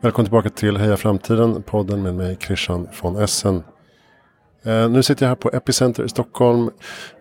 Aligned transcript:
Välkommen 0.00 0.26
tillbaka 0.26 0.50
till 0.50 0.76
Heja 0.76 0.96
Framtiden, 0.96 1.62
podden 1.62 2.02
med 2.02 2.14
mig 2.14 2.36
Christian 2.40 2.88
von 3.02 3.16
Essen. 3.16 3.62
Eh, 4.64 4.90
nu 4.90 5.02
sitter 5.02 5.26
jag 5.26 5.28
här 5.28 5.36
på 5.36 5.50
Epicenter 5.50 6.04
i 6.04 6.08
Stockholm. 6.08 6.70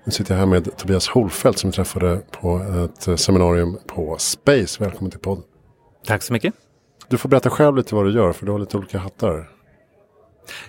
Nu 0.05 0.11
sitter 0.11 0.34
jag 0.34 0.39
här 0.39 0.46
med 0.46 0.77
Tobias 0.77 1.07
Holfeldt 1.07 1.59
som 1.59 1.70
vi 1.70 1.75
träffade 1.75 2.21
på 2.32 2.57
ett 2.57 3.07
eh, 3.07 3.16
seminarium 3.16 3.77
på 3.88 4.18
Space. 4.18 4.84
Välkommen 4.84 5.11
till 5.11 5.20
podden. 5.20 5.43
Tack 6.05 6.23
så 6.23 6.34
mycket. 6.34 6.54
Du 7.07 7.18
får 7.18 7.29
berätta 7.29 7.50
själv 7.50 7.77
lite 7.77 7.95
vad 7.95 8.05
du 8.05 8.11
gör 8.11 8.34
för 8.34 8.45
du 8.45 8.52
har 8.52 8.59
lite 8.59 8.78
olika 8.78 9.00
hattar. 9.00 9.50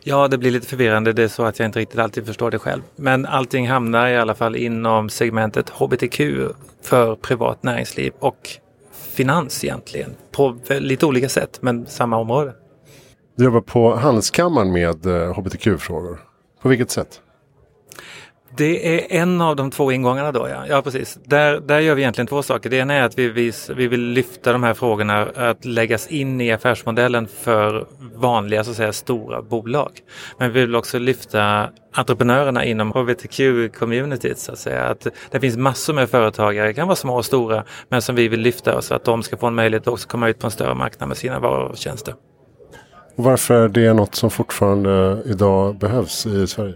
Ja, 0.02 0.28
det 0.28 0.38
blir 0.38 0.50
lite 0.50 0.66
förvirrande. 0.66 1.12
Det 1.12 1.22
är 1.22 1.28
så 1.28 1.44
att 1.44 1.58
jag 1.58 1.66
inte 1.66 1.78
riktigt 1.78 1.98
alltid 1.98 2.26
förstår 2.26 2.50
det 2.50 2.58
själv. 2.58 2.82
Men 2.96 3.26
allting 3.26 3.68
hamnar 3.68 4.08
i 4.08 4.16
alla 4.16 4.34
fall 4.34 4.56
inom 4.56 5.08
segmentet 5.08 5.70
HBTQ 5.70 6.20
för 6.82 7.16
privat 7.16 7.62
näringsliv 7.62 8.12
och 8.18 8.58
finans 9.18 9.64
egentligen. 9.64 10.10
På 10.32 10.56
lite 10.68 11.06
olika 11.06 11.28
sätt, 11.28 11.58
men 11.60 11.86
samma 11.86 12.16
område. 12.16 12.54
Du 13.36 13.44
jobbar 13.44 13.60
på 13.60 13.94
Handelskammaren 13.96 14.72
med 14.72 15.06
eh, 15.06 15.34
HBTQ-frågor. 15.34 16.20
På 16.62 16.68
vilket 16.68 16.90
sätt? 16.90 17.20
Det 18.56 18.98
är 18.98 19.20
en 19.20 19.40
av 19.40 19.56
de 19.56 19.70
två 19.70 19.92
ingångarna 19.92 20.32
då, 20.32 20.48
ja. 20.48 20.66
ja 20.68 20.82
precis. 20.82 21.18
Där, 21.24 21.60
där 21.60 21.80
gör 21.80 21.94
vi 21.94 22.02
egentligen 22.02 22.26
två 22.26 22.42
saker. 22.42 22.70
Det 22.70 22.76
ena 22.76 22.94
är 22.94 23.02
att 23.02 23.18
vi, 23.18 23.28
vi, 23.28 23.52
vi 23.76 23.88
vill 23.88 24.00
lyfta 24.00 24.52
de 24.52 24.62
här 24.62 24.74
frågorna 24.74 25.26
att 25.34 25.64
läggas 25.64 26.06
in 26.06 26.40
i 26.40 26.52
affärsmodellen 26.52 27.26
för 27.26 27.86
vanliga, 28.14 28.64
så 28.64 28.70
att 28.70 28.76
säga, 28.76 28.92
stora 28.92 29.42
bolag. 29.42 29.90
Men 30.38 30.52
vi 30.52 30.60
vill 30.60 30.76
också 30.76 30.98
lyfta 30.98 31.68
entreprenörerna 31.92 32.64
inom 32.64 32.92
hbtq-communityt, 32.92 34.38
så 34.38 34.52
att 34.52 34.58
säga. 34.58 34.84
Att 34.84 35.06
det 35.30 35.40
finns 35.40 35.56
massor 35.56 35.94
med 35.94 36.10
företagare, 36.10 36.66
det 36.66 36.74
kan 36.74 36.88
vara 36.88 36.96
små 36.96 37.16
och 37.16 37.24
stora, 37.24 37.64
men 37.88 38.02
som 38.02 38.14
vi 38.14 38.28
vill 38.28 38.40
lyfta 38.40 38.82
så 38.82 38.94
att 38.94 39.04
de 39.04 39.22
ska 39.22 39.36
få 39.36 39.46
en 39.46 39.54
möjlighet 39.54 39.82
att 39.82 39.92
också 39.92 40.08
komma 40.08 40.28
ut 40.28 40.38
på 40.38 40.46
en 40.46 40.50
större 40.50 40.74
marknad 40.74 41.08
med 41.08 41.18
sina 41.18 41.38
varor 41.40 41.68
och 41.68 41.76
tjänster. 41.76 42.14
varför 43.16 43.54
är 43.54 43.68
det 43.68 43.92
något 43.92 44.14
som 44.14 44.30
fortfarande 44.30 45.22
idag 45.26 45.78
behövs 45.78 46.26
i 46.26 46.46
Sverige? 46.46 46.74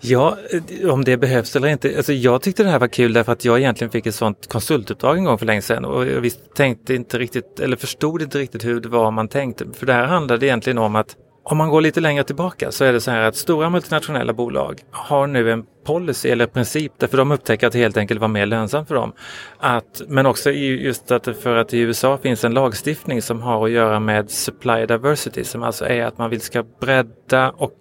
Ja, 0.00 0.36
eh, 0.80 0.90
om 0.90 1.04
det 1.04 1.16
behövs 1.16 1.56
eller 1.56 1.68
inte. 1.68 1.96
Alltså 1.96 2.12
jag 2.12 2.42
tyckte 2.42 2.62
det 2.62 2.70
här 2.70 2.78
var 2.78 2.88
kul 2.88 3.12
därför 3.12 3.32
att 3.32 3.44
jag 3.44 3.58
egentligen 3.58 3.90
fick 3.90 4.06
ett 4.06 4.14
sånt 4.14 4.46
konsultuppdrag 4.46 5.18
en 5.18 5.24
gång 5.24 5.38
för 5.38 5.46
länge 5.46 5.62
sedan 5.62 5.84
och 5.84 6.06
jag 6.06 6.20
visst 6.20 6.54
tänkte 6.54 6.94
inte 6.94 7.18
riktigt, 7.18 7.60
eller 7.60 7.76
förstod 7.76 8.22
inte 8.22 8.38
riktigt 8.38 8.64
hur 8.64 8.80
det 8.80 8.88
var 8.88 9.10
man 9.10 9.28
tänkte. 9.28 9.66
För 9.72 9.86
det 9.86 9.92
här 9.92 10.06
handlade 10.06 10.46
egentligen 10.46 10.78
om 10.78 10.96
att 10.96 11.16
om 11.50 11.56
man 11.56 11.68
går 11.68 11.80
lite 11.80 12.00
längre 12.00 12.24
tillbaka 12.24 12.72
så 12.72 12.84
är 12.84 12.92
det 12.92 13.00
så 13.00 13.10
här 13.10 13.20
att 13.20 13.36
stora 13.36 13.70
multinationella 13.70 14.32
bolag 14.32 14.80
har 14.90 15.26
nu 15.26 15.52
en 15.52 15.64
policy 15.86 16.28
eller 16.28 16.46
princip 16.46 16.92
därför 16.98 17.16
de 17.16 17.32
upptäcker 17.32 17.66
att 17.66 17.72
det 17.72 17.78
helt 17.78 17.96
enkelt 17.96 18.20
var 18.20 18.28
mer 18.28 18.46
lönsamt 18.46 18.88
för 18.88 18.94
dem. 18.94 19.12
Att, 19.58 20.02
men 20.08 20.26
också 20.26 20.50
just 20.50 21.10
att 21.10 21.24
för 21.42 21.56
att 21.56 21.74
i 21.74 21.78
USA 21.78 22.18
finns 22.18 22.44
en 22.44 22.54
lagstiftning 22.54 23.22
som 23.22 23.42
har 23.42 23.64
att 23.64 23.70
göra 23.70 24.00
med 24.00 24.30
supply 24.30 24.86
diversity 24.86 25.44
som 25.44 25.62
alltså 25.62 25.84
är 25.84 26.04
att 26.04 26.18
man 26.18 26.30
vill 26.30 26.40
ska 26.40 26.64
bredda 26.80 27.50
och 27.50 27.78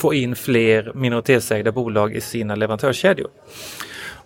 få 0.00 0.14
in 0.14 0.36
fler 0.36 0.92
minoritetsägda 0.94 1.72
bolag 1.72 2.14
i 2.14 2.20
sina 2.20 2.54
leverantörskedjor. 2.54 3.30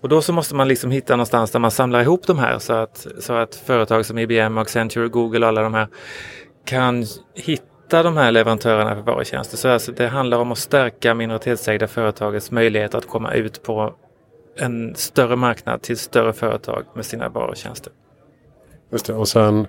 Och 0.00 0.08
då 0.08 0.22
så 0.22 0.32
måste 0.32 0.54
man 0.54 0.68
liksom 0.68 0.90
hitta 0.90 1.16
någonstans 1.16 1.50
där 1.50 1.58
man 1.58 1.70
samlar 1.70 2.00
ihop 2.00 2.26
de 2.26 2.38
här 2.38 2.58
så 2.58 2.72
att, 2.72 3.06
så 3.18 3.32
att 3.32 3.54
företag 3.54 4.06
som 4.06 4.18
IBM, 4.18 4.58
Accenture, 4.58 5.08
Google 5.08 5.38
och 5.38 5.48
alla 5.48 5.62
de 5.62 5.74
här 5.74 5.88
kan 6.64 7.04
hitta 7.34 8.02
de 8.02 8.16
här 8.16 8.32
leverantörerna 8.32 8.94
för 8.94 9.02
varutjänster. 9.02 9.56
Så 9.56 9.68
alltså 9.68 9.92
det 9.92 10.08
handlar 10.08 10.38
om 10.38 10.52
att 10.52 10.58
stärka 10.58 11.14
minoritetsägda 11.14 11.86
företagets 11.86 12.50
möjlighet 12.50 12.94
att 12.94 13.08
komma 13.08 13.32
ut 13.32 13.62
på 13.62 13.94
en 14.56 14.94
större 14.94 15.36
marknad 15.36 15.82
till 15.82 15.98
större 15.98 16.32
företag 16.32 16.84
med 16.94 17.06
sina 17.06 17.28
varutjänster. 17.28 17.92
Just 18.92 19.06
det, 19.06 19.14
och 19.14 19.28
sen 19.28 19.66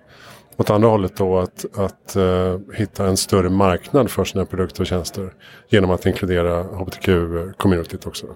åt 0.57 0.69
andra 0.69 0.89
hållet 0.89 1.17
då 1.17 1.39
att, 1.39 1.65
att 1.75 2.15
uh, 2.17 2.59
hitta 2.73 3.05
en 3.05 3.17
större 3.17 3.49
marknad 3.49 4.11
för 4.11 4.23
sina 4.25 4.45
produkter 4.45 4.81
och 4.81 4.87
tjänster 4.87 5.33
genom 5.69 5.91
att 5.91 6.05
inkludera 6.05 6.63
hbtq-communityt 6.63 8.03
eh, 8.03 8.07
också. 8.07 8.27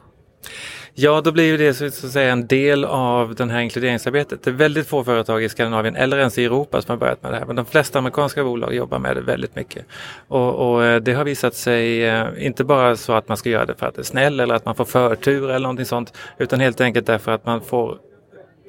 Ja, 0.93 1.21
då 1.21 1.31
blir 1.31 1.57
det 1.57 1.73
så 1.73 1.85
att 1.85 1.93
säga 1.93 2.31
en 2.31 2.47
del 2.47 2.85
av 2.85 3.35
det 3.35 3.45
här 3.45 3.59
inkluderingsarbetet. 3.59 4.43
Det 4.43 4.49
är 4.49 4.53
väldigt 4.53 4.87
få 4.87 5.03
företag 5.03 5.43
i 5.43 5.49
Skandinavien 5.49 5.95
eller 5.95 6.17
ens 6.17 6.37
i 6.37 6.45
Europa 6.45 6.81
som 6.81 6.91
har 6.91 6.97
börjat 6.97 7.23
med 7.23 7.31
det 7.31 7.37
här. 7.37 7.45
Men 7.45 7.55
de 7.55 7.65
flesta 7.65 7.99
amerikanska 7.99 8.43
bolag 8.43 8.73
jobbar 8.73 8.99
med 8.99 9.15
det 9.15 9.21
väldigt 9.21 9.55
mycket. 9.55 9.85
Och, 10.27 10.71
och 10.73 10.85
eh, 10.85 11.01
det 11.01 11.13
har 11.13 11.23
visat 11.23 11.53
sig 11.53 12.09
inte 12.45 12.63
bara 12.63 12.95
så 12.95 13.13
att 13.13 13.27
man 13.27 13.37
ska 13.37 13.49
göra 13.49 13.65
det 13.65 13.75
för 13.75 13.85
att 13.85 13.95
det 13.95 14.01
är 14.01 14.03
snäll 14.03 14.39
eller 14.39 14.55
att 14.55 14.65
man 14.65 14.75
får 14.75 14.85
förtur 14.85 15.49
eller 15.49 15.59
någonting 15.59 15.85
sånt. 15.85 16.13
Utan 16.37 16.59
helt 16.59 16.81
enkelt 16.81 17.07
därför 17.07 17.31
att 17.31 17.45
man 17.45 17.61
får 17.61 17.97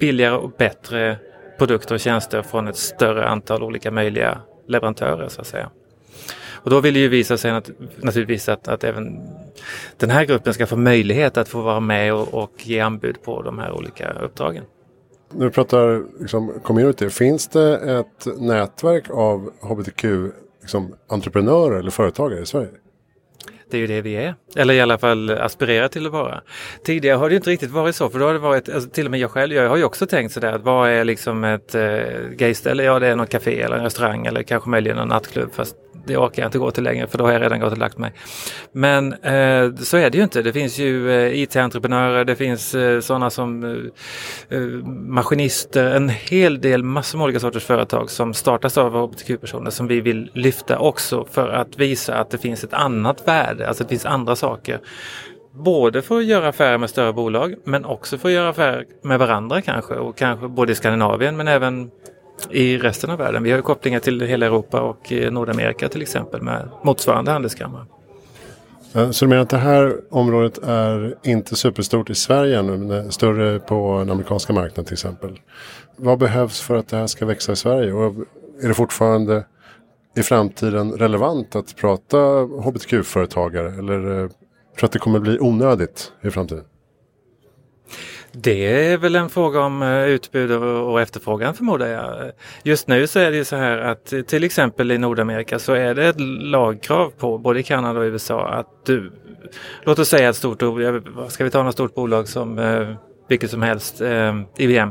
billigare 0.00 0.34
och 0.34 0.50
bättre 0.50 1.18
produkter 1.60 1.94
och 1.94 2.00
tjänster 2.00 2.42
från 2.42 2.68
ett 2.68 2.76
större 2.76 3.28
antal 3.28 3.62
olika 3.62 3.90
möjliga 3.90 4.38
leverantörer 4.66 5.28
så 5.28 5.40
att 5.40 5.46
säga. 5.46 5.70
Och 6.50 6.70
då 6.70 6.80
vill 6.80 6.94
det 6.94 7.00
ju 7.00 7.08
visa 7.08 7.36
sig 7.36 7.50
att, 7.50 7.70
naturligtvis 7.96 8.48
att, 8.48 8.68
att 8.68 8.84
även 8.84 9.20
den 9.96 10.10
här 10.10 10.24
gruppen 10.24 10.54
ska 10.54 10.66
få 10.66 10.76
möjlighet 10.76 11.36
att 11.36 11.48
få 11.48 11.60
vara 11.60 11.80
med 11.80 12.14
och, 12.14 12.34
och 12.34 12.52
ge 12.56 12.80
anbud 12.80 13.22
på 13.22 13.42
de 13.42 13.58
här 13.58 13.72
olika 13.72 14.12
uppdragen. 14.12 14.64
När 15.32 15.44
du 15.44 15.50
pratar 15.50 16.02
liksom, 16.20 16.52
community, 16.62 17.10
finns 17.10 17.48
det 17.48 17.76
ett 17.76 18.26
nätverk 18.40 19.10
av 19.10 19.50
hbtq-entreprenörer 19.60 21.64
liksom, 21.64 21.80
eller 21.80 21.90
företagare 21.90 22.40
i 22.40 22.46
Sverige? 22.46 22.70
Det 23.70 23.76
är 23.76 23.80
ju 23.80 23.86
det 23.86 24.00
vi 24.00 24.16
är. 24.16 24.34
Eller 24.56 24.74
i 24.74 24.80
alla 24.80 24.98
fall 24.98 25.30
aspirerar 25.30 25.88
till 25.88 26.06
att 26.06 26.12
vara. 26.12 26.40
Tidigare 26.84 27.16
har 27.16 27.30
det 27.30 27.36
inte 27.36 27.50
riktigt 27.50 27.70
varit 27.70 27.96
så 27.96 28.10
för 28.10 28.18
då 28.18 28.26
har 28.26 28.32
det 28.32 28.38
varit, 28.38 28.68
alltså 28.68 28.90
till 28.90 29.04
och 29.04 29.10
med 29.10 29.20
jag 29.20 29.30
själv, 29.30 29.54
jag 29.54 29.68
har 29.68 29.76
ju 29.76 29.84
också 29.84 30.06
tänkt 30.06 30.32
sådär 30.32 30.52
att 30.52 30.62
vad 30.62 30.90
är 30.90 31.04
liksom 31.04 31.44
ett 31.44 31.74
eh, 31.74 31.82
gayställe? 32.30 32.82
Ja 32.82 32.98
det 32.98 33.06
är 33.06 33.16
något 33.16 33.28
café 33.28 33.60
eller 33.60 33.76
en 33.76 33.84
restaurang 33.84 34.26
eller 34.26 34.42
kanske 34.42 34.70
möjligen 34.70 34.98
en 34.98 35.08
nattklubb 35.08 35.52
fast 35.52 35.76
det 36.06 36.16
orkar 36.16 36.42
jag 36.42 36.48
inte 36.48 36.58
gå 36.58 36.70
till 36.70 36.84
längre 36.84 37.06
för 37.06 37.18
då 37.18 37.24
har 37.24 37.32
jag 37.32 37.42
redan 37.42 37.60
gått 37.60 37.72
och 37.72 37.78
lagt 37.78 37.98
mig. 37.98 38.12
Men 38.72 39.12
eh, 39.12 39.74
så 39.74 39.96
är 39.96 40.10
det 40.10 40.18
ju 40.18 40.24
inte. 40.24 40.42
Det 40.42 40.52
finns 40.52 40.78
ju 40.78 41.10
eh, 41.10 41.42
IT-entreprenörer, 41.42 42.24
det 42.24 42.36
finns 42.36 42.74
eh, 42.74 43.00
sådana 43.00 43.30
som 43.30 43.64
eh, 43.64 44.58
eh, 44.58 44.62
maskinister, 44.86 45.84
en 45.84 46.08
hel 46.08 46.60
del 46.60 46.82
massor 46.82 47.18
med 47.18 47.24
olika 47.24 47.40
sorters 47.40 47.64
företag 47.64 48.10
som 48.10 48.34
startas 48.34 48.78
av 48.78 48.92
hbtq-personer 48.92 49.70
som 49.70 49.86
vi 49.86 50.00
vill 50.00 50.30
lyfta 50.34 50.78
också 50.78 51.24
för 51.30 51.48
att 51.48 51.78
visa 51.78 52.14
att 52.14 52.30
det 52.30 52.38
finns 52.38 52.64
ett 52.64 52.74
annat 52.74 53.28
värde, 53.28 53.68
alltså 53.68 53.84
det 53.84 53.88
finns 53.88 54.06
andra 54.06 54.36
saker. 54.36 54.80
Både 55.52 56.02
för 56.02 56.18
att 56.18 56.24
göra 56.24 56.48
affärer 56.48 56.78
med 56.78 56.90
större 56.90 57.12
bolag 57.12 57.54
men 57.64 57.84
också 57.84 58.18
för 58.18 58.28
att 58.28 58.34
göra 58.34 58.48
affärer 58.48 58.84
med 59.02 59.18
varandra 59.18 59.62
kanske 59.62 59.94
och 59.94 60.18
kanske 60.18 60.48
både 60.48 60.72
i 60.72 60.74
Skandinavien 60.74 61.36
men 61.36 61.48
även 61.48 61.90
i 62.50 62.78
resten 62.78 63.10
av 63.10 63.18
världen. 63.18 63.42
Vi 63.42 63.50
har 63.50 63.58
ju 63.58 63.62
kopplingar 63.62 64.00
till 64.00 64.20
hela 64.20 64.46
Europa 64.46 64.80
och 64.80 65.12
eh, 65.12 65.32
Nordamerika 65.32 65.88
till 65.88 66.02
exempel 66.02 66.42
med 66.42 66.68
motsvarande 66.82 67.30
handelskammare. 67.30 67.84
Så 68.92 69.24
du 69.24 69.28
menar 69.28 69.42
att 69.42 69.50
det 69.50 69.56
här 69.56 69.96
området 70.10 70.58
är 70.58 71.14
inte 71.22 71.56
superstort 71.56 72.10
i 72.10 72.14
Sverige 72.14 72.58
ännu, 72.58 72.76
men 72.78 73.12
större 73.12 73.58
på 73.58 73.98
den 73.98 74.10
amerikanska 74.10 74.52
marknaden 74.52 74.84
till 74.84 74.92
exempel. 74.92 75.40
Vad 75.96 76.18
behövs 76.18 76.60
för 76.60 76.76
att 76.76 76.88
det 76.88 76.96
här 76.96 77.06
ska 77.06 77.26
växa 77.26 77.52
i 77.52 77.56
Sverige? 77.56 77.92
Och 77.92 78.14
är 78.62 78.68
det 78.68 78.74
fortfarande 78.74 79.44
i 80.16 80.22
framtiden 80.22 80.92
relevant 80.92 81.56
att 81.56 81.76
prata 81.76 82.18
hbtq-företagare? 82.42 83.68
Eller 83.68 84.22
eh, 84.22 84.28
tror 84.28 84.80
du 84.80 84.86
att 84.86 84.92
det 84.92 84.98
kommer 84.98 85.18
bli 85.18 85.38
onödigt 85.40 86.12
i 86.22 86.30
framtiden? 86.30 86.64
Det 88.32 88.92
är 88.92 88.98
väl 88.98 89.16
en 89.16 89.30
fråga 89.30 89.60
om 89.60 89.82
eh, 89.82 90.04
utbud 90.04 90.52
och 90.62 91.00
efterfrågan 91.00 91.54
förmodar 91.54 91.86
jag. 91.86 92.32
Just 92.62 92.88
nu 92.88 93.06
så 93.06 93.18
är 93.18 93.30
det 93.30 93.36
ju 93.36 93.44
så 93.44 93.56
här 93.56 93.78
att 93.78 94.12
till 94.26 94.44
exempel 94.44 94.90
i 94.90 94.98
Nordamerika 94.98 95.58
så 95.58 95.72
är 95.72 95.94
det 95.94 96.06
ett 96.08 96.20
lagkrav 96.40 97.10
på 97.18 97.38
både 97.38 97.62
Kanada 97.62 98.00
och 98.00 98.04
USA 98.04 98.48
att 98.48 98.66
du, 98.86 99.12
låt 99.82 99.98
oss 99.98 100.08
säga 100.08 100.28
ett 100.28 100.36
stort, 100.36 100.62
ska 101.28 101.44
vi 101.44 101.50
ta 101.50 101.62
något 101.62 101.74
stort 101.74 101.94
bolag 101.94 102.28
som 102.28 102.58
eh, 102.58 102.88
vilket 103.30 103.50
som 103.50 103.62
helst, 103.62 104.00
eh, 104.00 104.40
IBM. 104.56 104.90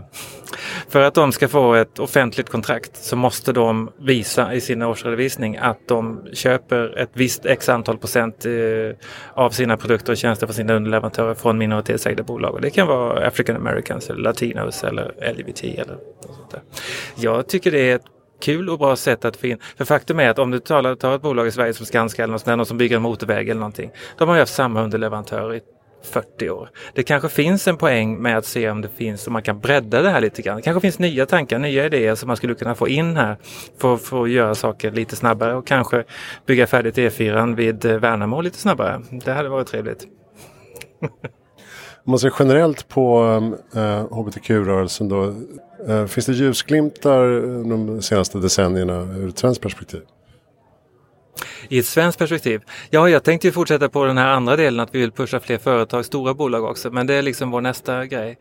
För 0.90 1.02
att 1.02 1.14
de 1.14 1.32
ska 1.32 1.48
få 1.48 1.74
ett 1.74 2.00
offentligt 2.00 2.50
kontrakt 2.50 2.96
så 2.96 3.16
måste 3.16 3.54
de 3.54 3.90
visa 4.00 4.54
i 4.54 4.62
sin 4.62 4.82
årsredovisning 4.82 5.58
att 5.58 5.88
de 5.88 6.28
köper 6.34 6.98
ett 6.98 7.10
visst 7.14 7.46
x 7.46 7.70
antal 7.70 7.98
procent 7.98 8.46
eh, 8.46 8.52
av 9.34 9.50
sina 9.50 9.78
produkter 9.78 10.12
och 10.12 10.18
tjänster 10.18 10.48
från 10.48 10.54
sina 10.54 10.74
underleverantörer 10.74 11.34
från 11.34 11.58
minoritetsägda 11.58 12.24
bolag. 12.24 12.54
Och 12.54 12.62
det 12.62 12.70
kan 12.70 12.88
vara 12.88 13.28
African 13.28 13.56
Americans 13.56 14.10
eller 14.10 14.22
Latinos 14.22 14.84
eller 14.84 15.34
LGBT 15.34 15.64
eller 15.64 15.98
sånt 16.22 16.52
där. 16.52 16.62
Jag 17.16 17.48
tycker 17.48 17.72
det 17.72 17.92
är 17.92 17.96
ett 17.96 18.06
kul 18.42 18.70
och 18.70 18.80
bra 18.80 18.96
sätt 18.96 19.26
att 19.26 19.38
få 19.38 19.48
in. 19.48 19.58
För 19.78 19.86
faktum 19.86 20.20
är 20.20 20.30
att 20.30 20.40
om 20.40 20.52
du 20.52 20.60
tar, 20.60 20.96
tar 20.96 21.16
ett 21.16 21.22
bolag 21.22 21.48
i 21.48 21.52
Sverige 21.52 21.74
som 21.74 21.86
Skanska 21.86 22.24
eller 22.24 22.32
något, 22.32 22.46
någon 22.46 22.66
som 22.66 22.78
bygger 22.78 22.96
en 22.96 23.02
motorväg 23.02 23.50
eller 23.50 23.60
någonting. 23.60 23.92
De 24.18 24.28
har 24.28 24.36
ju 24.36 24.42
haft 24.42 24.54
samma 24.54 24.84
underleverantör 24.84 25.56
i 25.56 25.62
40 26.04 26.50
år. 26.50 26.70
Det 26.94 27.04
kanske 27.04 27.30
finns 27.30 27.68
en 27.68 27.78
poäng 27.78 28.22
med 28.22 28.38
att 28.38 28.46
se 28.46 28.70
om 28.70 28.82
det 28.82 28.90
finns, 28.90 29.28
om 29.28 29.34
man 29.34 29.42
kan 29.42 29.60
bredda 29.60 30.02
det 30.02 30.10
här 30.10 30.22
lite 30.22 30.42
grann. 30.42 30.56
Det 30.56 30.62
kanske 30.62 30.82
finns 30.82 31.00
nya 31.00 31.26
tankar, 31.26 31.60
nya 31.60 31.86
idéer 31.86 32.16
som 32.16 32.28
man 32.28 32.38
skulle 32.38 32.56
kunna 32.56 32.76
få 32.76 32.88
in 32.88 33.18
här 33.18 33.38
för, 33.78 33.98
för 33.98 34.24
att 34.24 34.30
göra 34.30 34.56
saker 34.56 34.92
lite 34.92 35.16
snabbare 35.16 35.56
och 35.56 35.68
kanske 35.68 36.04
bygga 36.46 36.68
färdigt 36.68 36.98
E4 36.98 37.56
vid 37.56 37.86
eh, 37.86 37.98
Värnamo 37.98 38.42
lite 38.42 38.58
snabbare. 38.58 39.02
Det 39.26 39.32
hade 39.32 39.50
varit 39.50 39.68
trevligt. 39.68 40.08
Om 42.04 42.12
man 42.12 42.20
ser 42.20 42.34
generellt 42.40 42.88
på 42.88 43.24
eh, 43.76 44.14
hbtq-rörelsen 44.14 45.10
då. 45.10 45.34
Eh, 45.88 46.06
finns 46.06 46.26
det 46.26 46.34
ljusglimtar 46.34 47.38
eh, 47.38 47.70
de 47.70 48.02
senaste 48.02 48.38
decennierna 48.38 49.02
ur 49.02 49.30
ett 49.30 49.38
svenskt 49.38 49.62
perspektiv? 49.62 50.02
I 51.70 51.80
ett 51.80 51.86
svenskt 51.86 52.20
perspektiv? 52.20 52.62
Ja, 52.90 53.10
jag 53.10 53.24
tänkte 53.24 53.48
ju 53.48 53.52
fortsätta 53.52 53.90
på 53.90 54.06
den 54.06 54.18
här 54.18 54.28
andra 54.28 54.56
delen 54.56 54.80
att 54.80 54.96
vi 54.96 55.00
vill 55.00 55.12
pusha 55.12 55.40
fler 55.40 55.58
företag, 55.58 56.06
stora 56.06 56.34
bolag 56.34 56.64
också, 56.64 56.92
men 56.92 57.08
det 57.08 57.14
är 57.14 57.22
liksom 57.22 57.52
vår 57.52 57.62
nästa 57.62 58.06
grej. 58.06 58.38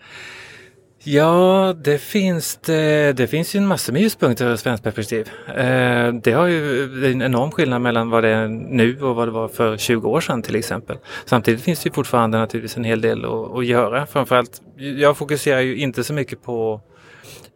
Ja, 1.05 1.75
det 1.85 1.99
finns 1.99 2.57
det, 2.57 3.17
det 3.17 3.27
finns 3.27 3.55
ju 3.55 3.59
en 3.59 3.67
massa 3.67 3.93
med 3.93 4.03
ljuspunkter 4.03 4.47
ur 4.47 4.55
ett 4.55 4.61
svenskt 4.61 4.85
perspektiv. 4.85 5.31
Eh, 5.57 6.13
det 6.13 6.33
har 6.33 6.47
ju 6.47 6.85
en 7.13 7.23
enorm 7.23 7.51
skillnad 7.51 7.83
mellan 7.83 8.11
vad 8.11 8.25
det 8.25 8.29
är 8.29 8.49
nu 8.49 9.03
och 9.03 9.17
vad 9.17 9.29
det 9.29 9.33
var 9.33 9.49
för 9.49 9.77
20 9.77 10.09
år 10.09 10.21
sedan 10.21 10.43
till 10.43 10.57
exempel. 10.57 10.97
Samtidigt 11.25 11.63
finns 11.63 11.83
det 11.83 11.89
ju 11.89 11.93
fortfarande 11.93 12.39
naturligtvis 12.39 12.77
en 12.77 12.85
hel 12.85 13.01
del 13.01 13.25
att, 13.25 13.57
att 13.57 13.67
göra. 13.67 14.07
Framförallt, 14.07 14.63
jag 14.77 15.17
fokuserar 15.17 15.61
ju 15.61 15.77
inte 15.77 16.05
så 16.05 16.13
mycket 16.13 16.43
på 16.43 16.81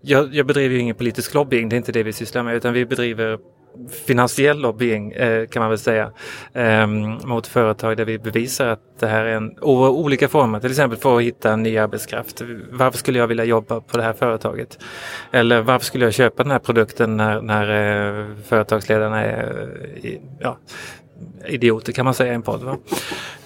jag, 0.00 0.34
jag 0.34 0.46
bedriver 0.46 0.75
ju 0.75 0.80
ingen 0.80 0.94
politisk 0.94 1.34
lobbying, 1.34 1.68
det 1.68 1.76
är 1.76 1.78
inte 1.78 1.92
det 1.92 2.02
vi 2.02 2.12
sysslar 2.12 2.42
med, 2.42 2.56
utan 2.56 2.72
vi 2.72 2.86
bedriver 2.86 3.38
finansiell 4.06 4.58
lobbying 4.58 5.12
eh, 5.12 5.46
kan 5.46 5.60
man 5.60 5.70
väl 5.70 5.78
säga 5.78 6.10
ehm, 6.52 7.19
mot 7.24 7.46
företag 7.46 7.96
där 7.96 8.04
vi 8.04 8.19
bevisar 8.19 8.66
att 8.66 8.80
det 8.98 9.06
här 9.06 9.24
är 9.24 9.36
en 9.36 9.58
olika 9.60 10.28
former, 10.28 10.60
till 10.60 10.70
exempel 10.70 10.98
för 10.98 11.16
att 11.16 11.22
hitta 11.22 11.56
ny 11.56 11.78
arbetskraft. 11.78 12.42
Varför 12.70 12.98
skulle 12.98 13.19
jag 13.19 13.26
vilja 13.26 13.44
jobba 13.44 13.80
på 13.80 13.96
det 13.96 14.02
här 14.02 14.12
företaget? 14.12 14.78
Eller 15.30 15.60
varför 15.60 15.86
skulle 15.86 16.04
jag 16.04 16.14
köpa 16.14 16.42
den 16.42 16.52
här 16.52 16.58
produkten 16.58 17.16
när, 17.16 17.40
när 17.40 18.20
eh, 18.20 18.26
företagsledarna 18.48 19.24
är 19.24 19.69
ja, 20.40 20.58
idioter 21.46 21.92
kan 21.92 22.04
man 22.04 22.14
säga 22.14 22.32
i 22.32 22.34
en 22.34 22.42
podd. 22.42 22.62
Va? 22.62 22.76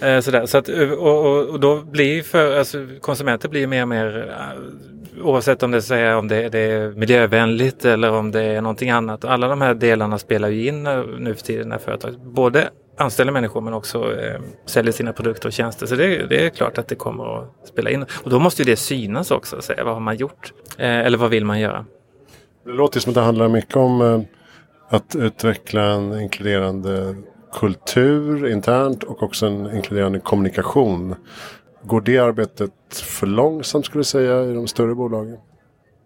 Eh, 0.01 0.21
sådär. 0.21 0.47
Så 0.47 0.59
att, 0.59 0.69
och, 0.69 1.27
och, 1.27 1.49
och, 1.49 1.61
då 1.61 1.81
blir 1.81 2.23
för, 2.23 2.59
alltså, 2.59 2.87
konsumenter 3.01 3.49
blir 3.49 3.67
mer 3.67 3.83
och 3.83 3.89
mer 3.89 4.29
eh, 4.29 4.63
oavsett 5.23 5.63
om 5.63 5.71
det, 5.71 5.83
säger, 5.83 6.17
om 6.17 6.29
det, 6.29 6.49
det, 6.49 6.59
är 6.59 6.91
miljövänligt 6.91 7.85
eller 7.85 8.13
om 8.13 8.31
det 8.31 8.43
är 8.43 8.61
någonting 8.61 8.91
annat. 8.91 9.25
Alla 9.25 9.49
de 9.49 9.61
här 9.61 9.75
delarna 9.75 10.19
spelar 10.19 10.49
ju 10.49 10.69
in 10.69 10.87
eh, 10.87 11.05
nu 11.19 11.35
för 11.35 11.43
tiden 11.43 11.69
när 11.69 11.79
företag 11.79 12.15
både 12.21 12.69
anställer 12.97 13.33
människor 13.33 13.61
men 13.61 13.75
också 13.75 14.21
eh, 14.21 14.41
säljer 14.67 14.93
sina 14.93 15.13
produkter 15.13 15.49
och 15.49 15.53
tjänster. 15.53 15.87
Så 15.87 15.95
det, 15.95 16.27
det, 16.27 16.47
är 16.47 16.51
klart 16.51 16.79
att 16.79 16.89
det 16.89 16.95
kommer 16.95 17.39
att 17.39 17.69
spela 17.69 17.91
in. 17.91 18.03
Och 18.23 18.31
då 18.31 18.39
måste 18.39 18.63
ju 18.63 18.67
det 18.67 18.77
synas 18.77 19.31
också. 19.31 19.63
Säga, 19.63 19.85
vad 19.85 19.95
har 19.95 20.01
man 20.01 20.17
gjort? 20.17 20.53
Eh, 20.79 20.99
eller 20.99 21.19
vad 21.19 21.31
vill 21.31 21.45
man 21.45 21.61
göra? 21.61 21.87
Det 22.65 22.73
låter 22.73 23.01
som 23.01 23.11
att 23.11 23.15
det 23.15 23.21
handlar 23.21 23.49
mycket 23.49 23.77
om 23.77 24.01
eh, 24.01 24.21
att 24.89 25.17
utveckla 25.17 25.83
en 25.83 26.21
inkluderande 26.21 27.17
kultur 27.53 28.47
internt 28.47 29.03
och 29.03 29.23
också 29.23 29.47
en 29.47 29.77
inkluderande 29.77 30.19
kommunikation. 30.21 31.15
Går 31.87 32.01
det 32.01 32.19
arbetet 32.19 32.73
för 32.93 33.27
långsamt 33.27 33.87
skulle 33.87 34.01
du 34.01 34.05
säga 34.05 34.45
i 34.45 34.55
de 34.55 34.67
större 34.67 34.95
bolagen? 34.95 35.37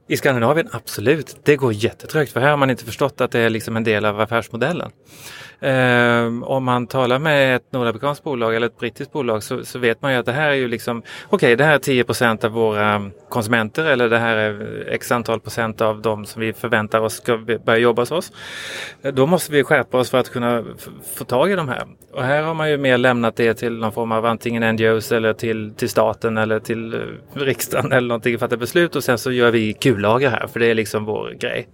I 0.09 0.17
Skandinavien, 0.17 0.69
absolut. 0.73 1.37
Det 1.43 1.56
går 1.56 1.73
jättetrögt 1.73 2.32
för 2.32 2.41
här 2.41 2.50
har 2.50 2.56
man 2.56 2.71
inte 2.71 2.85
förstått 2.85 3.21
att 3.21 3.31
det 3.31 3.41
är 3.41 3.50
liksom 3.50 3.77
en 3.77 3.85
del 3.85 4.05
av 4.05 4.21
affärsmodellen. 4.21 4.91
Eh, 5.61 6.27
om 6.43 6.65
man 6.65 6.87
talar 6.87 7.19
med 7.19 7.57
ett 7.57 7.73
nordamerikanskt 7.73 8.25
bolag 8.25 8.57
eller 8.57 8.67
ett 8.67 8.79
brittiskt 8.79 9.12
bolag 9.12 9.43
så, 9.43 9.65
så, 9.65 9.79
vet 9.79 10.03
man 10.03 10.12
ju 10.12 10.19
att 10.19 10.27
det 10.27 10.33
här 10.33 10.51
är 10.51 10.55
ju 10.55 10.69
liksom, 10.69 10.99
okej 10.99 11.37
okay, 11.37 11.57
det 11.57 11.65
här 11.65 11.75
är 11.75 11.79
10% 11.79 12.45
av 12.45 12.51
våra 12.51 13.11
konsumenter 13.29 13.85
eller 13.85 14.09
det 14.09 14.19
här 14.19 14.37
är 14.37 14.87
x 14.91 15.12
antal 15.12 15.41
procent 15.41 15.81
av 15.81 16.03
de 16.03 16.27
som 16.27 16.41
vi 16.41 16.53
förväntar 16.53 17.01
oss 17.01 17.15
ska 17.15 17.39
börja 17.39 17.79
jobba 17.79 18.03
hos 18.03 18.11
oss. 18.11 18.33
Då 19.12 19.27
måste 19.27 19.53
vi 19.53 19.65
skärpa 19.65 19.99
oss 19.99 20.11
för 20.11 20.19
att 20.19 20.31
kunna 20.31 20.65
få 21.17 21.25
tag 21.25 21.51
i 21.51 21.55
de 21.55 21.69
här. 21.69 21.87
Och 22.12 22.23
här 22.23 22.43
har 22.43 22.55
man 22.55 22.71
ju 22.71 22.77
mer 22.77 22.99
lämnat 22.99 23.37
det 23.37 23.55
till 23.55 23.79
någon 23.79 23.93
form 23.93 24.12
av 24.12 24.27
antingen 24.27 24.75
NGOs 24.75 25.12
eller 25.12 25.33
till, 25.33 25.75
till 25.75 25.89
staten 25.89 26.39
eller 26.39 26.59
till 26.59 26.95
eh, 26.95 27.01
riksdagen 27.35 27.93
eller 27.93 28.09
någonting 28.09 28.35
att 28.35 28.41
fatta 28.41 28.57
beslut 28.57 28.97
och 28.97 29.05
sen 29.05 29.19
så 29.19 29.33
gör 29.33 29.51
vi 29.51 29.73
kullager 29.73 30.31
här 30.31 30.47
för 30.47 30.61
det 30.61 30.67
är 30.67 30.75
liksom 30.75 31.05
vår 31.05 31.31
grej. 31.41 31.69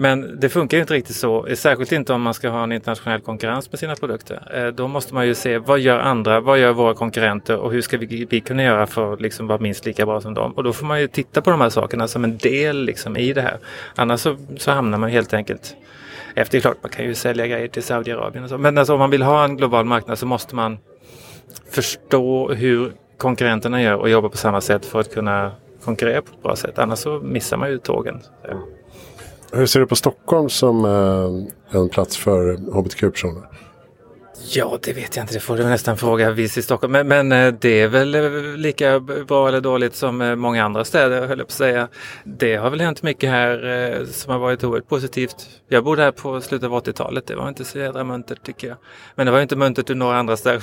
Men 0.00 0.40
det 0.40 0.48
funkar 0.48 0.76
ju 0.76 0.80
inte 0.80 0.94
riktigt 0.94 1.16
så, 1.16 1.46
särskilt 1.54 1.92
inte 1.92 2.12
om 2.12 2.22
man 2.22 2.34
ska 2.34 2.48
ha 2.48 2.62
en 2.62 2.72
internationell 2.72 3.20
konkurrens 3.20 3.72
med 3.72 3.78
sina 3.78 3.94
produkter. 3.94 4.52
Eh, 4.54 4.66
då 4.66 4.88
måste 4.88 5.14
man 5.14 5.26
ju 5.26 5.34
se 5.34 5.58
vad 5.58 5.80
gör 5.80 5.98
andra, 5.98 6.40
vad 6.40 6.58
gör 6.58 6.72
våra 6.72 6.94
konkurrenter 6.94 7.56
och 7.56 7.72
hur 7.72 7.82
ska 7.82 7.98
vi, 7.98 8.26
vi 8.30 8.40
kunna 8.40 8.62
göra 8.62 8.86
för 8.86 9.12
att 9.12 9.20
liksom 9.20 9.46
vara 9.46 9.58
minst 9.58 9.86
lika 9.86 10.06
bra 10.06 10.20
som 10.20 10.34
dem. 10.34 10.52
Och 10.52 10.64
då 10.64 10.72
får 10.72 10.86
man 10.86 11.00
ju 11.00 11.08
titta 11.08 11.42
på 11.42 11.50
de 11.50 11.60
här 11.60 11.68
sakerna 11.68 12.08
som 12.08 12.24
en 12.24 12.38
del 12.38 12.84
liksom 12.84 13.16
i 13.16 13.32
det 13.32 13.42
här. 13.42 13.58
Annars 13.94 14.20
så, 14.20 14.36
så 14.56 14.70
hamnar 14.70 14.98
man 14.98 15.10
helt 15.10 15.34
enkelt 15.34 15.76
efter. 16.34 16.52
Det 16.52 16.58
är 16.58 16.60
klart, 16.60 16.82
man 16.82 16.90
kan 16.90 17.04
ju 17.04 17.14
sälja 17.14 17.46
grejer 17.46 17.68
till 17.68 17.82
Saudiarabien 17.82 18.44
och 18.44 18.50
så. 18.50 18.58
Men 18.58 18.78
alltså, 18.78 18.92
om 18.92 18.98
man 18.98 19.10
vill 19.10 19.22
ha 19.22 19.44
en 19.44 19.56
global 19.56 19.84
marknad 19.84 20.18
så 20.18 20.26
måste 20.26 20.54
man 20.54 20.78
förstå 21.70 22.52
hur 22.52 22.92
konkurrenterna 23.16 23.82
gör 23.82 23.96
och 23.96 24.10
jobba 24.10 24.28
på 24.28 24.36
samma 24.36 24.60
sätt 24.60 24.86
för 24.86 25.00
att 25.00 25.14
kunna 25.14 25.52
konkurrera 25.84 26.22
på 26.22 26.30
ett 26.30 26.42
bra 26.42 26.56
sätt. 26.56 26.78
Annars 26.78 26.98
så 26.98 27.20
missar 27.20 27.56
man 27.56 27.70
ju 27.70 27.78
tågen. 27.78 28.20
Hur 29.52 29.66
ser 29.66 29.80
du 29.80 29.86
på 29.86 29.96
Stockholm 29.96 30.48
som 30.48 30.84
eh, 30.84 31.80
en 31.80 31.88
plats 31.88 32.16
för 32.16 32.56
hbtq-personer? 32.56 33.42
Ja, 34.48 34.78
det 34.82 34.92
vet 34.92 35.16
jag 35.16 35.22
inte. 35.22 35.34
Det 35.34 35.40
får 35.40 35.56
du 35.56 35.64
nästan 35.64 35.96
fråga 35.96 36.30
Visit 36.30 36.64
Stockholm. 36.64 36.92
Men, 36.92 37.08
men, 37.08 37.32
eh, 37.32 37.54
det 37.60 37.80
är 37.80 37.88
väl 37.88 38.14
eh, 38.14 38.30
lika 38.56 39.00
bra 39.00 39.48
eller 39.48 39.60
dåligt 39.60 39.94
som 39.94 40.20
eh, 40.20 40.34
många 40.34 40.64
andra 40.64 40.84
städer, 40.84 41.26
höll 41.26 41.38
jag 41.38 41.46
på 41.46 41.52
att 41.52 41.56
säga. 41.56 41.88
Det 42.24 42.56
har 42.56 42.70
väl 42.70 42.80
hänt 42.80 43.02
mycket 43.02 43.30
här 43.30 44.06
som 44.12 44.32
har 44.32 44.38
varit 44.38 44.64
oerhört 44.64 44.88
positivt. 44.88 45.48
Jag 45.68 45.84
bodde 45.84 46.02
här 46.02 46.12
på 46.12 46.40
slutet 46.40 46.70
av 46.70 46.84
80-talet. 46.84 47.26
Det 47.26 47.36
var 47.36 47.48
inte 47.48 47.64
så 47.64 47.78
jädra 47.78 48.04
muntert 48.04 48.42
tycker 48.42 48.68
jag. 48.68 48.76
Men 49.14 49.26
det 49.26 49.32
var 49.32 49.40
inte 49.40 49.56
muntert 49.56 49.90
i 49.90 49.94
några 49.94 50.18
andra 50.18 50.36
städer. 50.36 50.62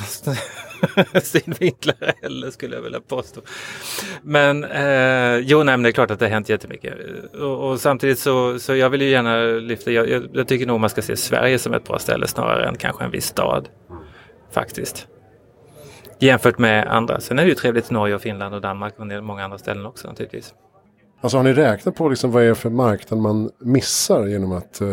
synvinklar 1.23 2.13
heller 2.21 2.51
skulle 2.51 2.75
jag 2.75 2.81
vilja 2.83 2.99
påstå. 2.99 3.41
Men 4.21 4.63
eh, 4.63 5.37
jo, 5.37 5.63
nej, 5.63 5.77
men 5.77 5.83
det 5.83 5.89
är 5.89 5.91
klart 5.91 6.11
att 6.11 6.19
det 6.19 6.25
har 6.25 6.31
hänt 6.31 6.49
jättemycket. 6.49 6.93
Och, 7.33 7.69
och 7.69 7.79
samtidigt 7.79 8.19
så, 8.19 8.59
så 8.59 8.75
jag 8.75 8.89
vill 8.89 9.01
ju 9.01 9.09
gärna 9.09 9.37
lyfta, 9.43 9.91
jag, 9.91 10.09
jag, 10.09 10.23
jag 10.33 10.47
tycker 10.47 10.65
nog 10.65 10.79
man 10.79 10.89
ska 10.89 11.01
se 11.01 11.17
Sverige 11.17 11.59
som 11.59 11.73
ett 11.73 11.83
bra 11.83 11.99
ställe 11.99 12.27
snarare 12.27 12.67
än 12.67 12.75
kanske 12.75 13.03
en 13.03 13.11
viss 13.11 13.25
stad 13.25 13.69
faktiskt. 14.51 15.07
Jämfört 16.19 16.57
med 16.57 16.87
andra. 16.87 17.19
Sen 17.19 17.39
är 17.39 17.43
det 17.43 17.49
ju 17.49 17.55
trevligt 17.55 17.91
i 17.91 17.93
Norge 17.93 18.15
och 18.15 18.21
Finland 18.21 18.55
och 18.55 18.61
Danmark 18.61 18.99
och 18.99 19.23
många 19.23 19.43
andra 19.43 19.57
ställen 19.57 19.85
också 19.85 20.07
naturligtvis. 20.07 20.53
Alltså 21.21 21.37
har 21.37 21.43
ni 21.43 21.53
räknat 21.53 21.95
på 21.95 22.09
liksom 22.09 22.31
vad 22.31 22.43
det 22.43 22.49
är 22.49 22.53
för 22.53 22.69
marknad 22.69 23.19
man 23.19 23.51
missar 23.59 24.25
genom 24.25 24.51
att 24.51 24.81
eh, 24.81 24.87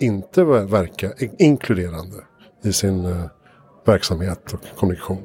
inte 0.00 0.44
verka 0.44 1.12
inkluderande 1.38 2.16
i 2.64 2.72
sin 2.72 3.04
eh, 3.04 3.24
verksamhet 3.88 4.52
och 4.52 4.60
kommunikation? 4.76 5.24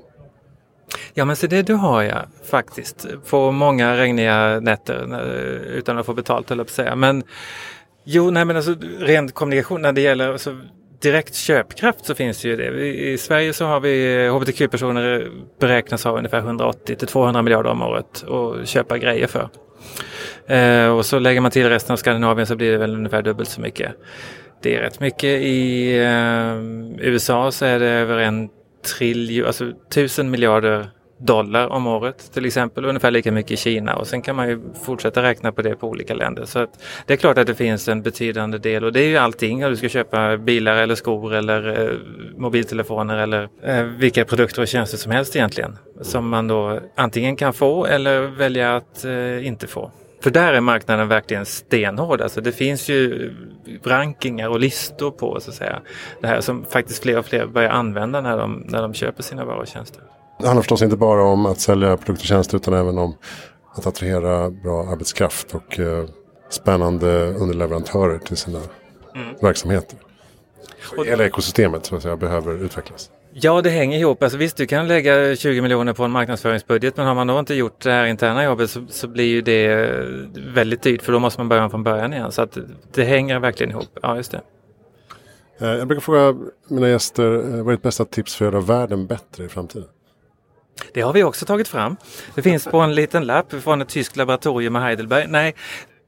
Ja 1.13 1.25
men 1.25 1.35
så 1.35 1.47
det 1.47 1.61
du 1.61 1.73
har 1.73 2.03
jag 2.03 2.25
faktiskt 2.43 3.07
på 3.29 3.51
många 3.51 3.97
regniga 3.97 4.59
nätter 4.59 5.21
utan 5.67 5.97
att 5.97 6.05
få 6.05 6.13
betalt 6.13 6.49
höll 6.49 6.57
jag 6.57 6.67
på 6.67 6.71
att 6.71 6.75
säga. 6.75 6.95
Men 6.95 7.23
jo, 8.03 8.31
nej 8.31 8.45
men 8.45 8.55
alltså 8.55 8.75
rent 8.99 9.33
kommunikation 9.33 9.81
när 9.81 9.91
det 9.91 10.01
gäller 10.01 10.31
alltså, 10.31 10.57
direkt 11.01 11.35
köpkraft 11.35 12.05
så 12.05 12.15
finns 12.15 12.41
det 12.41 12.47
ju 12.47 12.55
det. 12.55 12.87
I 12.87 13.17
Sverige 13.17 13.53
så 13.53 13.65
har 13.65 13.79
vi 13.79 14.27
hbtq-personer 14.27 15.31
beräknas 15.59 16.03
ha 16.03 16.17
ungefär 16.17 16.39
180 16.39 16.95
till 16.95 17.07
200 17.07 17.41
miljarder 17.41 17.69
om 17.69 17.81
året 17.81 18.23
att 18.29 18.67
köpa 18.67 18.97
grejer 18.97 19.27
för. 19.27 19.49
Eh, 20.47 20.87
och 20.87 21.05
så 21.05 21.19
lägger 21.19 21.41
man 21.41 21.51
till 21.51 21.69
resten 21.69 21.93
av 21.93 21.97
Skandinavien 21.97 22.47
så 22.47 22.55
blir 22.55 22.71
det 22.71 22.77
väl 22.77 22.95
ungefär 22.95 23.21
dubbelt 23.21 23.49
så 23.49 23.61
mycket. 23.61 23.91
Det 24.61 24.75
är 24.75 24.81
rätt 24.81 24.99
mycket. 24.99 25.41
I 25.41 25.89
eh, 25.97 27.07
USA 27.07 27.51
så 27.51 27.65
är 27.65 27.79
det 27.79 27.89
över 27.89 28.17
en 28.17 28.49
triljon, 28.83 29.47
alltså 29.47 29.71
tusen 29.89 30.31
miljarder 30.31 30.89
dollar 31.25 31.67
om 31.67 31.87
året 31.87 32.33
till 32.33 32.45
exempel. 32.45 32.85
Ungefär 32.85 33.11
lika 33.11 33.31
mycket 33.31 33.51
i 33.51 33.57
Kina 33.57 33.95
och 33.95 34.07
sen 34.07 34.21
kan 34.21 34.35
man 34.35 34.49
ju 34.49 34.59
fortsätta 34.83 35.23
räkna 35.23 35.51
på 35.51 35.61
det 35.61 35.75
på 35.75 35.87
olika 35.87 36.13
länder. 36.13 36.45
Så 36.45 36.59
att 36.59 36.83
det 37.05 37.13
är 37.13 37.17
klart 37.17 37.37
att 37.37 37.47
det 37.47 37.55
finns 37.55 37.87
en 37.87 38.01
betydande 38.01 38.57
del 38.57 38.83
och 38.83 38.93
det 38.93 38.99
är 38.99 39.07
ju 39.07 39.17
allting. 39.17 39.65
Om 39.65 39.71
du 39.71 39.77
ska 39.77 39.89
köpa 39.89 40.37
bilar 40.37 40.75
eller 40.75 40.95
skor 40.95 41.33
eller 41.33 41.81
eh, 41.81 41.97
mobiltelefoner 42.37 43.17
eller 43.17 43.49
eh, 43.63 43.83
vilka 43.83 44.25
produkter 44.25 44.61
och 44.61 44.67
tjänster 44.67 44.97
som 44.97 45.11
helst 45.11 45.35
egentligen. 45.35 45.77
Som 46.01 46.29
man 46.29 46.47
då 46.47 46.79
antingen 46.95 47.35
kan 47.35 47.53
få 47.53 47.85
eller 47.85 48.21
välja 48.21 48.75
att 48.75 49.05
eh, 49.05 49.47
inte 49.47 49.67
få. 49.67 49.91
För 50.23 50.31
där 50.31 50.53
är 50.53 50.61
marknaden 50.61 51.07
verkligen 51.07 51.45
stenhård. 51.45 52.21
Alltså 52.21 52.41
det 52.41 52.51
finns 52.51 52.89
ju 52.89 53.31
rankingar 53.83 54.49
och 54.49 54.59
listor 54.59 55.11
på 55.11 55.39
så 55.39 55.49
att 55.49 55.55
säga. 55.55 55.81
Det 56.21 56.27
här 56.27 56.41
som 56.41 56.65
faktiskt 56.65 57.03
fler 57.03 57.17
och 57.17 57.25
fler 57.25 57.45
börjar 57.45 57.69
använda 57.69 58.21
när 58.21 58.37
de, 58.37 58.65
när 58.67 58.81
de 58.81 58.93
köper 58.93 59.23
sina 59.23 59.45
varor 59.45 59.61
och 59.61 59.67
tjänster. 59.67 60.01
Det 60.39 60.47
handlar 60.47 60.61
förstås 60.61 60.81
inte 60.81 60.97
bara 60.97 61.23
om 61.23 61.45
att 61.45 61.59
sälja 61.59 61.97
produkter 61.97 62.23
och 62.23 62.27
tjänster 62.27 62.57
utan 62.57 62.73
även 62.73 62.97
om 62.97 63.15
att 63.75 63.87
attrahera 63.87 64.49
bra 64.49 64.83
arbetskraft 64.91 65.55
och 65.55 65.79
eh, 65.79 66.05
spännande 66.49 67.27
underleverantörer 67.27 68.19
till 68.19 68.37
sina 68.37 68.59
mm. 69.15 69.35
verksamheter. 69.41 69.97
Och, 70.97 71.05
Hela 71.05 71.25
ekosystemet 71.25 71.85
så 71.85 71.95
att 71.95 72.01
säga, 72.01 72.17
behöver 72.17 72.63
utvecklas. 72.63 73.09
Ja, 73.35 73.61
det 73.61 73.69
hänger 73.69 73.99
ihop. 73.99 74.23
Alltså, 74.23 74.37
visst, 74.37 74.57
du 74.57 74.65
kan 74.65 74.87
lägga 74.87 75.35
20 75.35 75.61
miljoner 75.61 75.93
på 75.93 76.03
en 76.03 76.11
marknadsföringsbudget 76.11 76.97
men 76.97 77.07
har 77.07 77.15
man 77.15 77.27
då 77.27 77.39
inte 77.39 77.53
gjort 77.53 77.83
det 77.83 77.91
här 77.91 78.05
interna 78.05 78.43
jobbet 78.43 78.69
så, 78.69 78.85
så 78.89 79.07
blir 79.07 79.25
ju 79.25 79.41
det 79.41 79.87
väldigt 80.53 80.81
dyrt 80.81 81.01
för 81.01 81.11
då 81.11 81.19
måste 81.19 81.39
man 81.39 81.49
börja 81.49 81.69
från 81.69 81.83
början 81.83 82.13
igen. 82.13 82.31
Så 82.31 82.41
att 82.41 82.57
det 82.93 83.03
hänger 83.03 83.39
verkligen 83.39 83.71
ihop. 83.71 83.99
Ja, 84.01 84.15
just 84.15 84.31
det. 84.31 84.41
Eh, 85.59 85.67
jag 85.67 85.87
brukar 85.87 86.01
fråga 86.01 86.39
mina 86.67 86.89
gäster, 86.89 87.33
eh, 87.33 87.63
vad 87.63 87.67
är 87.67 87.71
ditt 87.71 87.81
bästa 87.81 88.05
tips 88.05 88.35
för 88.35 88.45
att 88.45 88.53
göra 88.53 88.63
världen 88.63 89.07
bättre 89.07 89.45
i 89.45 89.49
framtiden? 89.49 89.87
Det 90.93 91.01
har 91.01 91.13
vi 91.13 91.23
också 91.23 91.45
tagit 91.45 91.67
fram. 91.67 91.95
Det 92.35 92.41
finns 92.41 92.65
på 92.65 92.79
en 92.79 92.95
liten 92.95 93.25
lapp 93.25 93.53
från 93.53 93.81
ett 93.81 93.89
tyskt 93.89 94.17
laboratorium 94.17 94.75
i 94.75 94.79
Heidelberg. 94.79 95.25
Nej, 95.29 95.55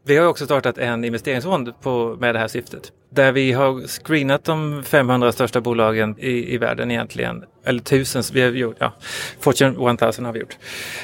Vi 0.07 0.17
har 0.17 0.27
också 0.27 0.45
startat 0.45 0.77
en 0.77 1.03
investeringsfond 1.03 1.73
på, 1.81 2.17
med 2.19 2.35
det 2.35 2.39
här 2.39 2.47
syftet. 2.47 2.91
Där 3.15 3.31
vi 3.31 3.51
har 3.51 3.87
screenat 3.87 4.43
de 4.43 4.83
500 4.83 5.31
största 5.31 5.61
bolagen 5.61 6.15
i, 6.19 6.53
i 6.53 6.57
världen 6.57 6.91
egentligen. 6.91 7.43
Eller 7.65 7.79
tusen, 7.79 8.23
vi 8.33 8.41
har 8.41 8.49
gjort, 8.49 8.75
ja, 8.79 8.93
Fortune 9.39 9.91
1000 9.93 10.25
har 10.25 10.33
vi 10.33 10.39
gjort. 10.39 10.57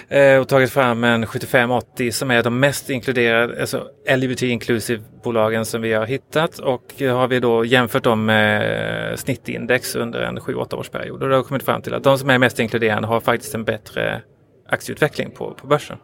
Eh, 0.09 0.37
och 0.37 0.47
tagit 0.47 0.71
fram 0.71 1.03
en 1.03 1.25
75-80 1.25 2.11
som 2.11 2.31
är 2.31 2.43
de 2.43 2.59
mest 2.59 2.89
inkluderade, 2.89 3.61
alltså 3.61 3.87
LGBT 4.17 4.43
inclusive 4.43 5.03
bolagen 5.23 5.65
som 5.65 5.81
vi 5.81 5.93
har 5.93 6.05
hittat. 6.05 6.59
Och 6.59 6.83
har 6.99 7.27
vi 7.27 7.39
då 7.39 7.65
jämfört 7.65 8.03
dem 8.03 8.25
med 8.25 9.19
snittindex 9.19 9.95
under 9.95 10.19
en 10.19 10.39
7-8 10.39 10.75
årsperiod. 10.75 11.23
Och 11.23 11.29
då 11.29 11.35
har 11.35 11.41
vi 11.41 11.47
kommit 11.47 11.63
fram 11.63 11.81
till 11.81 11.93
att 11.93 12.03
de 12.03 12.17
som 12.17 12.29
är 12.29 12.37
mest 12.37 12.59
inkluderande 12.59 13.07
har 13.07 13.19
faktiskt 13.19 13.55
en 13.55 13.63
bättre 13.63 14.21
aktieutveckling 14.69 15.31
på, 15.31 15.53
på 15.53 15.67
börsen. 15.67 15.97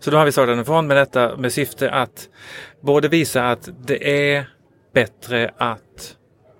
Så 0.00 0.10
då 0.10 0.16
har 0.16 0.24
vi 0.24 0.32
startat 0.32 0.58
en 0.58 0.64
fond 0.64 0.88
med 0.88 0.96
detta 0.96 1.36
med 1.36 1.52
syfte 1.52 1.90
att 1.90 2.28
både 2.82 3.08
visa 3.08 3.50
att 3.50 3.68
det 3.86 4.34
är 4.34 4.55
bättre 4.96 5.50
att 5.56 6.16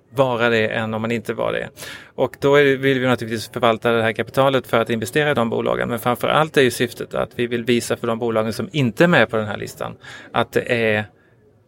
vara 0.09 0.49
det 0.49 0.67
än 0.67 0.93
om 0.93 1.01
man 1.01 1.11
inte 1.11 1.33
var 1.33 1.53
det. 1.53 1.69
Och 2.15 2.35
då 2.39 2.53
vill 2.53 2.99
vi 2.99 3.07
naturligtvis 3.07 3.49
förvalta 3.49 3.91
det 3.91 4.03
här 4.03 4.11
kapitalet 4.11 4.67
för 4.67 4.79
att 4.79 4.89
investera 4.89 5.31
i 5.31 5.33
de 5.33 5.49
bolagen. 5.49 5.89
Men 5.89 5.99
framför 5.99 6.27
allt 6.27 6.57
är 6.57 6.61
ju 6.61 6.71
syftet 6.71 7.13
att 7.13 7.29
vi 7.35 7.47
vill 7.47 7.63
visa 7.63 7.97
för 7.97 8.07
de 8.07 8.19
bolagen 8.19 8.53
som 8.53 8.69
inte 8.71 9.03
är 9.03 9.07
med 9.07 9.29
på 9.29 9.37
den 9.37 9.47
här 9.47 9.57
listan 9.57 9.95
att 10.31 10.51
det 10.51 10.93
är 10.93 11.05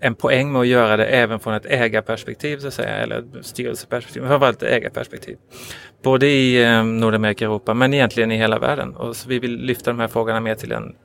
en 0.02 0.16
poäng 0.16 0.52
med 0.52 0.62
att 0.62 0.68
göra 0.68 0.98
det 0.98 1.06
även 1.06 1.40
från 1.40 1.54
ett 1.54 1.66
ägarperspektiv 1.66 2.58
så 2.58 2.68
att 2.68 2.74
säga, 2.74 2.90
eller 2.90 3.24
styrelseperspektiv, 3.42 4.22
men 4.22 4.30
framförallt 4.30 4.64
ägarperspektiv. 4.64 5.38
Både 6.04 6.28
i 6.28 6.64
eh, 6.64 6.84
Nordamerika 6.84 7.46
och 7.46 7.54
Europa, 7.54 7.74
men 7.74 7.94
egentligen 7.94 8.32
i 8.32 8.38
hela 8.38 8.60
världen. 8.60 8.96
Och 8.96 9.16
så 9.16 9.30
vi 9.30 9.40
vill 9.40 9.58
lyfta 9.58 9.92
de 9.92 10.00
här 10.00 10.08
frågorna 10.08 10.40
mer 10.40 10.56
till 10.56 10.72
en 10.72 10.96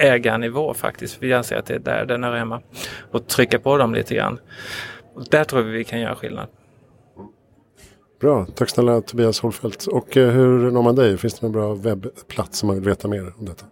ägarnivå 0.00 0.74
faktiskt. 0.74 1.22
Vi 1.22 1.32
anser 1.32 1.56
att 1.56 1.66
det 1.66 1.74
är 1.74 1.78
där 1.78 2.04
den 2.04 2.24
hör 2.24 2.36
hemma. 2.36 2.60
Och 3.10 3.26
trycka 3.26 3.58
på 3.58 3.76
dem 3.76 3.94
lite 3.94 4.14
grann. 4.14 4.38
Där 5.30 5.44
tror 5.44 5.62
vi 5.62 5.70
vi 5.70 5.84
kan 5.84 6.00
göra 6.00 6.16
skillnad. 6.16 6.48
Bra, 8.20 8.46
tack 8.54 8.70
snälla 8.70 9.00
Tobias 9.00 9.40
Holfeldt. 9.40 9.86
Och 9.86 10.16
eh, 10.16 10.30
hur 10.30 10.70
når 10.70 10.82
man 10.82 10.94
dig? 10.94 11.18
Finns 11.18 11.40
det 11.40 11.46
någon 11.46 11.52
bra 11.52 11.74
webbplats 11.74 12.58
som 12.58 12.66
man 12.66 12.76
vill 12.76 12.84
veta 12.84 13.08
mer 13.08 13.32
om 13.38 13.44
detta? 13.44 13.66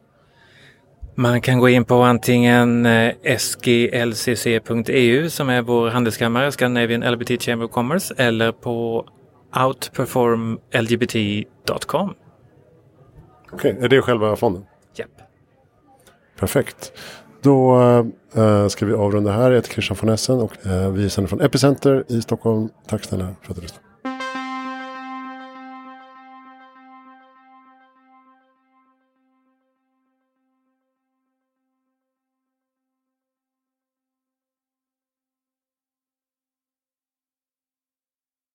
Man 1.15 1.41
kan 1.41 1.59
gå 1.59 1.69
in 1.69 1.85
på 1.85 2.03
antingen 2.03 2.87
eh, 2.87 3.15
sglcc.eu 3.39 5.31
som 5.31 5.49
är 5.49 5.63
vår 5.63 5.89
handelskammare, 5.89 6.53
Scandinavian 6.53 7.13
LBT 7.13 7.43
Chamber 7.43 7.67
of 7.67 7.73
Commerce, 7.73 8.15
eller 8.17 8.53
på 8.53 9.07
outperformlgbt.com. 9.67 12.15
Okej, 13.53 13.73
okay, 13.73 13.85
är 13.85 13.89
det 13.89 14.03
själva 14.03 14.37
fonden? 14.37 14.65
Japp. 14.95 15.11
Perfekt. 16.39 16.93
Då 17.43 17.79
äh, 18.35 18.69
ska 18.69 18.87
vi 18.87 18.93
avrunda 18.93 19.33
här. 19.33 19.51
Jag 19.51 19.57
heter 19.57 19.73
Christian 19.73 19.97
von 20.01 20.09
Essen 20.09 20.41
och 20.41 20.67
äh, 20.67 20.91
vi 20.91 21.11
sänder 21.11 21.29
från 21.29 21.41
Epicenter 21.41 22.05
i 22.09 22.23
Stockholm. 22.23 22.69
Tack 22.89 23.05
snälla 23.05 23.29
för 23.43 23.51
att 23.51 23.57
du 23.57 23.63
lyssnade. 23.63 23.88